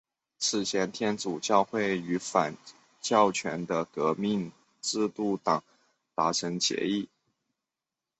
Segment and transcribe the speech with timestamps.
[0.39, 2.55] 此前天主教会与反
[3.01, 5.63] 教权的革命制度党
[6.15, 7.07] 达成协议。